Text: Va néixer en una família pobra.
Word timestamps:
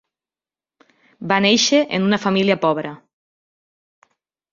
Va 1.31 1.37
néixer 1.45 1.81
en 1.97 2.07
una 2.07 2.19
família 2.23 2.57
pobra. 2.65 2.95